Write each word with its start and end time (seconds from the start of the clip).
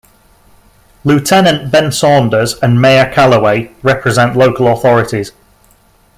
Lieutenant 1.03 1.71
Ben 1.71 1.91
Saunders 1.91 2.55
and 2.55 2.81
mayor 2.81 3.13
Calloway 3.13 3.71
represent 3.83 4.35
local 4.35 4.67
authorities. 4.69 5.31